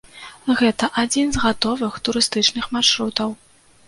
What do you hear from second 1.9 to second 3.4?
турыстычных маршрутаў.